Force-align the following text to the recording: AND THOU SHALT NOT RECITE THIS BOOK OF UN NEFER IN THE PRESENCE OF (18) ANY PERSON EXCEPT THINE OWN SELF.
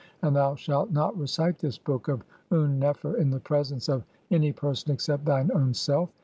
AND 0.23 0.35
THOU 0.35 0.55
SHALT 0.55 0.91
NOT 0.93 1.15
RECITE 1.19 1.59
THIS 1.59 1.77
BOOK 1.77 2.07
OF 2.07 2.23
UN 2.49 2.79
NEFER 2.79 3.17
IN 3.17 3.29
THE 3.29 3.39
PRESENCE 3.39 3.87
OF 3.87 4.01
(18) 4.31 4.35
ANY 4.35 4.51
PERSON 4.51 4.91
EXCEPT 4.93 5.25
THINE 5.27 5.51
OWN 5.53 5.75
SELF. 5.75 6.09